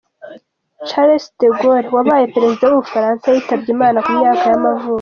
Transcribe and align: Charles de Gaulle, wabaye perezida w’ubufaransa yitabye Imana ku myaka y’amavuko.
Charles 0.89 1.23
de 1.39 1.47
Gaulle, 1.59 1.93
wabaye 1.95 2.25
perezida 2.33 2.63
w’ubufaransa 2.67 3.25
yitabye 3.35 3.69
Imana 3.75 3.97
ku 4.05 4.11
myaka 4.19 4.43
y’amavuko. 4.51 4.89